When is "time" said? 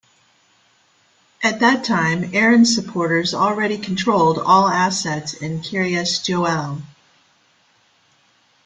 1.85-2.31